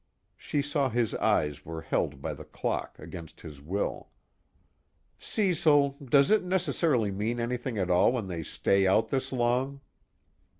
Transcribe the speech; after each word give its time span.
She 0.35 0.63
saw 0.63 0.89
his 0.89 1.13
eyes 1.13 1.63
were 1.63 1.83
held 1.83 2.23
by 2.23 2.33
the 2.33 2.43
clock, 2.43 2.97
against 2.97 3.41
his 3.41 3.61
will. 3.61 4.09
"Cecil, 5.19 5.95
does 6.03 6.31
it 6.31 6.43
necessarily 6.43 7.11
mean 7.11 7.39
anything 7.39 7.77
at 7.77 7.91
all, 7.91 8.11
when 8.13 8.25
they 8.25 8.41
stay 8.41 8.87
out 8.87 9.09
this 9.09 9.31
long?" 9.31 9.79